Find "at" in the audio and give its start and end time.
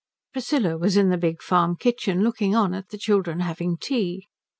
2.73-2.89